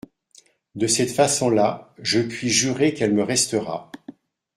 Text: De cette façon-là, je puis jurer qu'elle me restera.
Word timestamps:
De 0.73 0.87
cette 0.87 1.11
façon-là, 1.11 1.93
je 1.99 2.21
puis 2.21 2.49
jurer 2.49 2.95
qu'elle 2.95 3.13
me 3.13 3.21
restera. 3.21 3.91